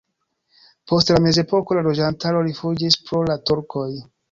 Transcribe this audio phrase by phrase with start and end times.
[0.91, 3.89] Post la mezepoko la loĝantaro rifuĝis pro la turkoj.